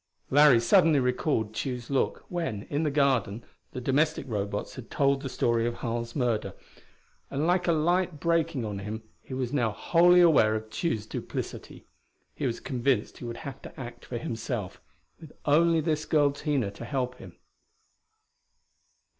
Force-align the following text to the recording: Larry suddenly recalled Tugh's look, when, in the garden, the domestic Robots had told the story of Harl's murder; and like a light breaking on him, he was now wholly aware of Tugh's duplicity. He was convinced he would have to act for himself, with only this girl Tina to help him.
Larry 0.31 0.59
suddenly 0.59 0.99
recalled 0.99 1.53
Tugh's 1.53 1.91
look, 1.91 2.25
when, 2.27 2.63
in 2.71 2.81
the 2.81 2.89
garden, 2.89 3.43
the 3.71 3.79
domestic 3.79 4.25
Robots 4.27 4.73
had 4.73 4.89
told 4.89 5.21
the 5.21 5.29
story 5.29 5.67
of 5.67 5.75
Harl's 5.75 6.15
murder; 6.15 6.55
and 7.29 7.45
like 7.45 7.67
a 7.67 7.71
light 7.71 8.19
breaking 8.19 8.65
on 8.65 8.79
him, 8.79 9.03
he 9.21 9.35
was 9.35 9.53
now 9.53 9.69
wholly 9.71 10.19
aware 10.19 10.55
of 10.55 10.71
Tugh's 10.71 11.05
duplicity. 11.05 11.85
He 12.33 12.47
was 12.47 12.59
convinced 12.59 13.19
he 13.19 13.25
would 13.25 13.37
have 13.45 13.61
to 13.61 13.79
act 13.79 14.03
for 14.05 14.17
himself, 14.17 14.81
with 15.19 15.33
only 15.45 15.79
this 15.81 16.05
girl 16.05 16.31
Tina 16.31 16.71
to 16.71 16.85
help 16.85 17.19
him. 17.19 17.37